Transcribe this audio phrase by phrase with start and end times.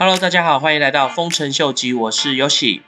[0.00, 2.82] Hello，大家好，欢迎来到丰臣秀吉，我是 Yoshi。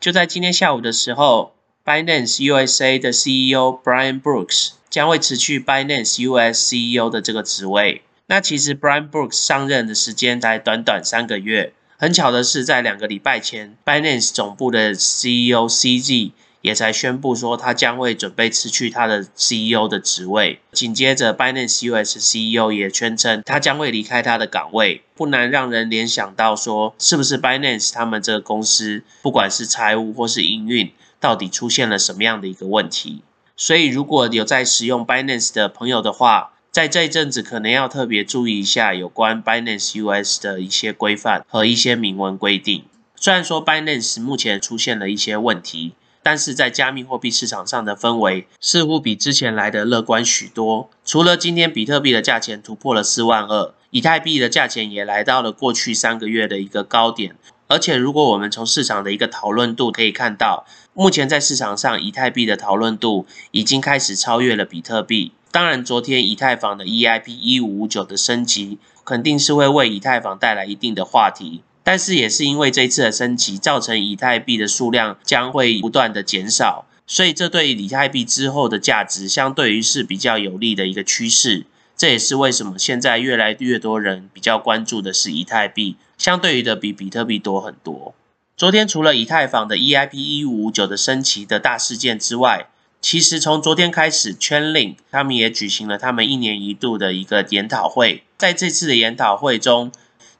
[0.00, 1.52] 就在今天下午的时候
[1.84, 8.00] ，Binance USA 的 CEO Brian Brooks 将会辞去 Binance US CEO 的这个职位。
[8.28, 11.74] 那其实 Brian Brooks 上任的时间才短短三个月。
[11.98, 16.30] 很巧的是，在两个礼拜前，Binance 总部的 CEO CZ
[16.64, 20.60] 也才宣布说，他将会准备辞去他的 CEO 的职位。
[20.72, 33.22] 紧接着，Binance US CEO 也宣称他将会离开他的岗位，不难让人联想到说，是不是 Binance 他们这个公司，不管是财务或是营运，到底出现了什么样的一个问题？
[33.58, 42.84] 所以，如果有在使用 Binance 的朋友的话，在这一阵子可能要特别注意一下有关 Binance US 的一些规范和一些明文规定。
[43.16, 45.92] 虽然说 Binance 目前出现了一些问题。
[46.24, 50.88] 但是在加密货币市场上的氛围似乎比之前来的乐观许多。
[51.04, 57.36] 除了今天比特币的价钱突破了四万二，以太币的价钱也来到了过去三个月的一个高点。
[57.66, 65.32] 而且，如果我们从市场的一个讨论度可以看到，目前在市场上以太币的讨论度已经开始超越了比特币。
[65.50, 71.62] 当然，昨天以太坊的 EIP 一五五九的升级肯定是会为以太坊带来一定的话题。
[71.84, 81.66] 但是也是因为这次的升级，造成以太币的数量将会不断的减少，所以这对以太币之后的价值相对于是比较有利的一个趋势。
[81.94, 88.14] 这也是为什么现在越来越多人比较关注的是以太币，相对于的比比特币多很多。
[88.56, 92.66] 昨天除了以太坊的 EIP 一五五九的升级的大事件之外，
[93.02, 99.92] 其实从昨天开始，Chainlink 他们也举行了他们一年一度的一个研讨会，在这次的研讨会中。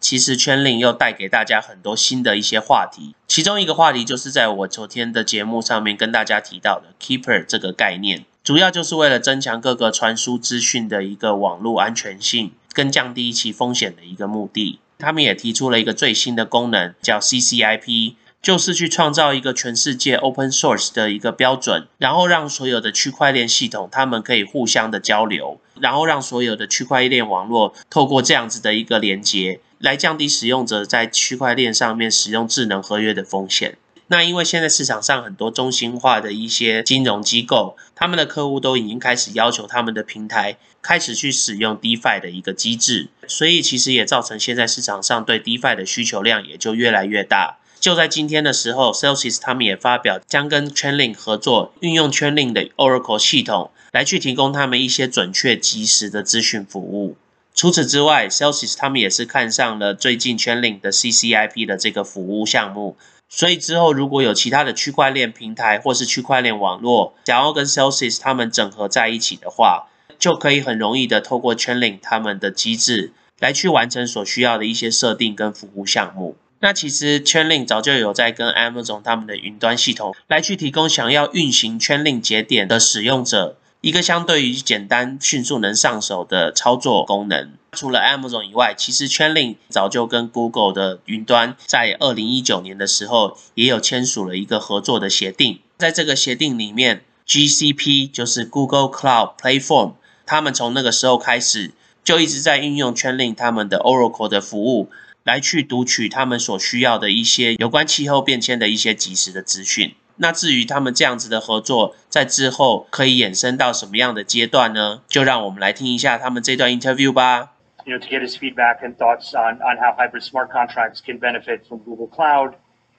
[0.04, 14.78] 其实圈令又带给大家很多新的一些话题，其中一个话题就是在我昨天的节目上面跟大家提到的 Keeper 这个概念，主要就是为了增强各个传输资讯的一个网络安全性，跟降低其风险的一个目的。
[14.98, 18.16] 他们也提出了一个最新的功能，叫 CCIP。
[18.42, 33.76] 就是去创造一个全世界 open source 的一个标准，然后让所有的区块链系统他们可以互相的交流，然后让所有的区块链网络透过这样子的一个连接，来降低使用者在区块链上面使用智能合约的风险。
[34.06, 47.58] 那因为现在市场上很多中心化的一些金融机构，他们的客户都已经开始要求他们的平台开始去使用 DeFi 的一个机制，所以其实也造成现在市场上对 DeFi 的需求量也就越来越大。
[47.78, 57.18] 就在今天的时候，Celsius 他们也发表将跟 Chainlink 合作，运用 Chainlink 的 Oracle 系统来去提供他们一些准确及时的资讯服务。
[57.54, 62.96] 除此之外，Celsius 他们也是看上了最近 Chainlink 的 CCIP 的这个服务项目。
[63.28, 69.88] 所以之后如果有其他的区块链平台或是区块链网络想要跟 Celsius 他们整合在一起的话，
[70.18, 76.36] 就可以很容易的透过 Chainlink 他们的机制来去完成所需要的一些设定跟服务项目。
[76.60, 87.52] 那其实 Chainlink 早就有在跟 Amazon 他们的云端系统来去提供想要运行 Chainlink 节点的使用者一个相对于简单、迅速能上手的操作功能。
[87.72, 95.60] 除了 Amazon 以外，其实 Chainlink 早就跟 Google 的云端在二零一九年的时候也有签署了一个合作的协定。
[95.76, 99.92] 在这个协定里面，GCP 就是 Google Cloud Platform，
[100.24, 101.72] 他们从那个时候开始
[102.02, 104.88] 就一直在运用 Chainlink 他们的 Oracle 的服务。
[105.24, 109.94] 来去读取他们所需要的一些有关气候变迁的一些及时的资讯。
[110.16, 115.02] 那至于他们这样子的合作，在之后可以衍生到什么样的阶段呢？
[115.08, 117.52] 就让我们来听一下他们这段 interview 吧。
[117.84, 121.66] You know, to get his feedback and thoughts on on how hybrid smart contracts can benefit
[121.68, 122.54] from Google Cloud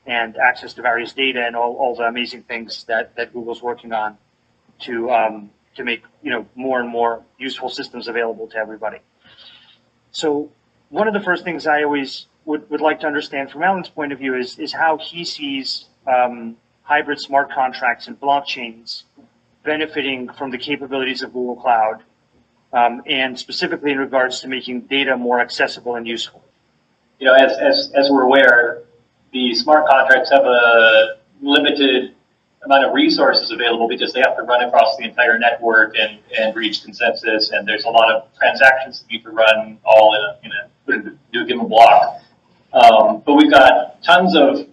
[0.06, 3.94] and access to various data and all all the amazing things that that Google's working
[3.94, 4.18] on
[4.86, 9.00] to um to make you know more and more useful systems available to everybody.
[10.12, 10.52] So
[10.90, 14.14] one of the first things I always would, would like to understand from Allen's point
[14.14, 19.04] of view is is how he sees um, hybrid smart contracts and blockchains
[19.64, 22.04] benefiting from the capabilities of Google Cloud,
[22.74, 26.44] um, and specifically in regards to making data more accessible and useful.
[27.20, 28.84] You know, as, as, as we're aware,
[29.34, 32.14] the smart contracts have a limited
[32.64, 36.56] amount of resources available because they have to run across the entire network and, and
[36.56, 37.52] reach consensus.
[37.52, 41.18] And there's a lot of transactions that need to run all in a, in a,
[41.34, 42.22] do a given block.
[42.74, 44.68] Um, but we've got tons of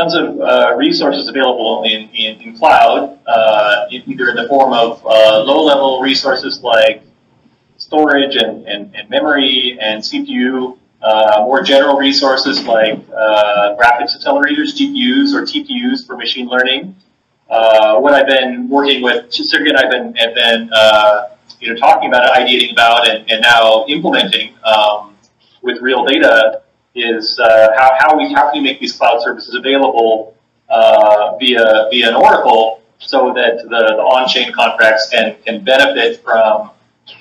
[0.00, 5.04] tons of uh, resources available in, in, in cloud, uh, either in the form of
[5.04, 7.02] uh, low-level resources like
[7.76, 14.76] storage and, and, and memory and CPU, uh, more general resources like uh, graphics accelerators,
[14.76, 16.94] GPUs or TPUs for machine learning,
[17.48, 20.70] uh, what I've been working with Sergey and I've been have been
[21.58, 25.16] you know talking about, ideating about, and, and now implementing um,
[25.62, 26.62] with real data
[26.94, 30.36] is uh, how, how we how can we make these cloud services available
[30.68, 36.70] uh, via via an Oracle so that the, the on-chain contracts can can benefit from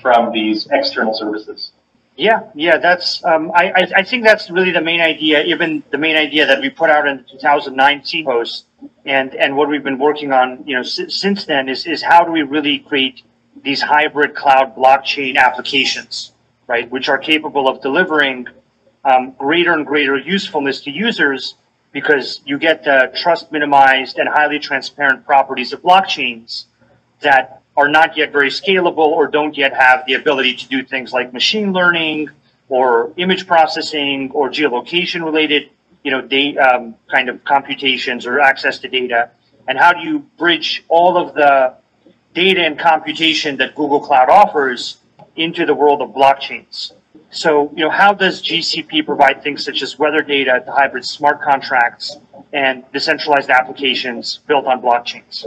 [0.01, 1.71] from these external services.
[2.15, 5.97] Yeah, yeah, that's um, I, I I think that's really the main idea, even the
[5.97, 8.65] main idea that we put out in the 2019 post,
[9.05, 12.31] and and what we've been working on, you know, since then is is how do
[12.31, 13.23] we really create
[13.63, 16.33] these hybrid cloud blockchain applications,
[16.67, 18.47] right, which are capable of delivering
[19.05, 21.55] um, greater and greater usefulness to users
[21.91, 26.65] because you get the trust minimized and highly transparent properties of blockchains
[27.21, 31.13] that are not yet very scalable or don't yet have the ability to do things
[31.13, 32.29] like machine learning
[32.67, 35.69] or image processing or geolocation related,
[36.03, 39.31] you know, data, um, kind of computations or access to data.
[39.67, 41.75] And how do you bridge all of the
[42.33, 44.97] data and computation that Google Cloud offers
[45.35, 46.91] into the world of blockchains?
[47.31, 51.41] So, you know, how does GCP provide things such as weather data to hybrid smart
[51.41, 52.17] contracts
[52.53, 55.45] and decentralized applications built on blockchains?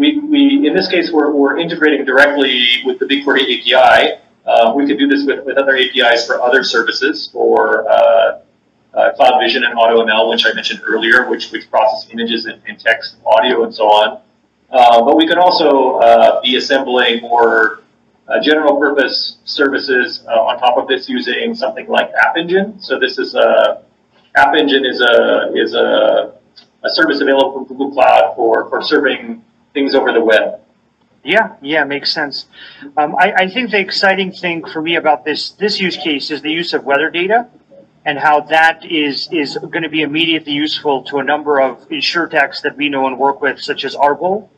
[0.00, 4.18] we, we in this case, we're, we're integrating directly with the BigQuery API.
[4.46, 8.40] Uh, we could do this with, with other APIs for other services, for uh,
[8.94, 12.80] uh, Cloud Vision and AutoML, which I mentioned earlier, which, which process images and, and
[12.80, 14.22] text, audio, and so on.
[14.70, 17.82] Uh, but we could also uh, be assembling more
[18.30, 22.80] uh, general purpose services on top of this using something like App Engine.
[22.80, 23.82] So this is a
[24.36, 26.34] App Engine is a is a,
[26.84, 29.44] a service available from Google Cloud for, for serving
[29.74, 30.60] things over the web.
[31.22, 32.46] Yeah, yeah, makes sense.
[32.96, 36.42] Um, I, I think the exciting thing for me about this this use case is
[36.42, 37.48] the use of weather data
[38.04, 42.62] and how that is is going to be immediately useful to a number of insurtechs
[42.62, 44.48] that we know and work with, such as Arbol,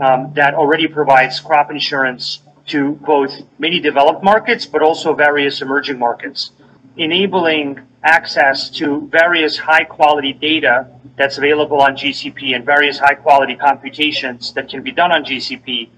[0.00, 5.98] um, that already provides crop insurance to both many developed markets but also various emerging
[5.98, 6.52] markets,
[6.96, 10.86] enabling access to various high quality data
[11.16, 15.88] that's available on GCP and various high quality computations that can be done on GCP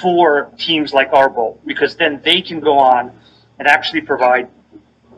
[0.00, 3.12] for teams like Arbol, because then they can go on
[3.58, 4.48] and actually provide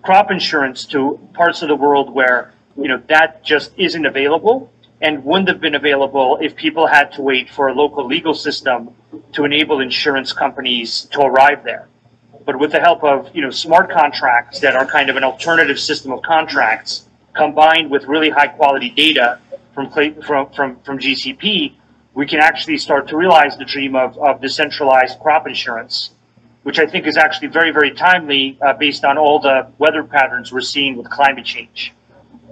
[0.02, 5.24] crop insurance to parts of the world where you know that just isn't available and
[5.24, 8.94] wouldn't have been available if people had to wait for a local legal system
[9.32, 11.88] to enable insurance companies to arrive there.
[12.46, 15.78] But with the help of you know smart contracts that are kind of an alternative
[15.78, 19.40] system of contracts combined with really high quality data
[19.74, 21.74] from, from, from, from GCP,
[22.14, 26.10] we can actually start to realize the dream of, of decentralized crop insurance,
[26.62, 30.52] which I think is actually very, very timely uh, based on all the weather patterns
[30.52, 31.92] we're seeing with climate change.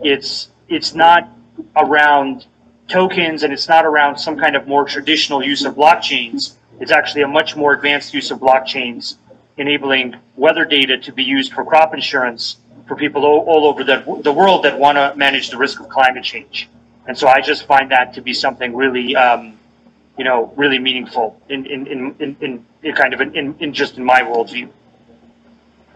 [0.03, 1.31] It's, it's not
[1.77, 2.47] around
[2.89, 6.55] tokens and it's not around some kind of more traditional use of blockchains.
[6.81, 9.17] It's actually a much more advanced use of blockchains,
[9.57, 12.57] enabling weather data to be used for crop insurance
[12.89, 15.89] for people all, all over the, the world that want to manage the risk of
[15.89, 16.69] climate change.
[17.07, 19.59] And so I just find that to be something really, um,
[20.19, 24.05] you know, really meaningful in, in, in, in, in kind of in, in just in
[24.05, 24.69] my worldview.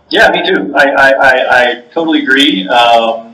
[0.08, 0.72] Yeah, me too.
[0.74, 2.68] I, I, I, I totally agree.
[2.68, 3.25] Um,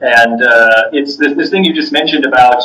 [0.00, 2.62] and uh, it's this, this thing you just mentioned about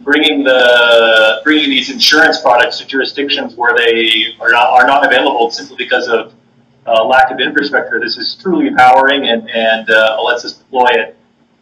[0.00, 5.50] bringing the bringing these insurance products to jurisdictions where they are not are not available
[5.50, 6.32] simply because of
[6.86, 8.00] uh, lack of infrastructure.
[8.00, 11.18] This is truly empowering and and uh, lets us deploy it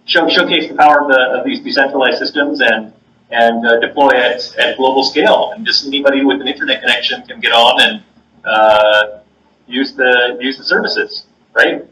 [0.07, 2.93] show, showcase the power of, the, of these decentralized systems and
[3.31, 5.51] and uh, deploy it at global scale.
[5.53, 8.03] And just anybody with an internet connection can get on and
[8.45, 9.19] uh,
[9.67, 11.85] use the use the services, right?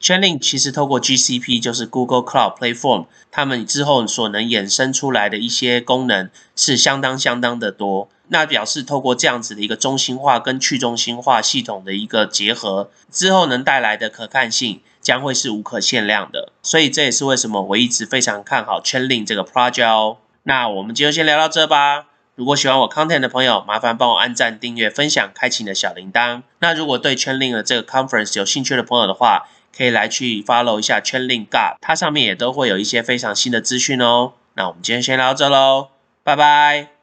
[0.00, 8.08] Chainlink 其实透过 GCP 就是 Google Cloud Platform，他们之后所能衍生出来的一些功能是相当相当的多。
[8.28, 16.52] 那表示透过这样子的一个中心化跟去中心化系统的一个结合，之后能带来的可看性将会是无可限量的。
[16.62, 20.18] 所以这也是为什么我一直非常看好 Chainlink 这个 project 哦。
[20.44, 22.04] 那我们今天先聊到这吧。
[22.36, 26.42] 如果喜欢我 content 的朋友，麻烦帮我按赞、订阅、分享、开启你的小铃铛。
[26.60, 34.32] 那如果对 Chainlink 的这个 conference 有兴趣的朋友的话，可以来去 follow 一下 Chainlink God，它上面也都会有一些非常新的资讯哦。
[34.54, 35.88] 那我们今天先聊到这喽，
[36.24, 36.97] 拜拜。